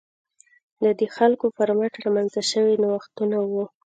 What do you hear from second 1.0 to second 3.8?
خلکو پر مټ رامنځته شوي نوښتونه وو.